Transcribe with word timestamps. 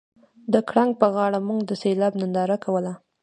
د 0.53 0.55
ګړنګ 0.69 0.91
په 1.01 1.07
غاړه 1.15 1.39
موږ 1.47 1.59
د 1.65 1.71
سیلاب 1.81 2.13
ننداره 2.21 2.57
کوله 2.63 2.93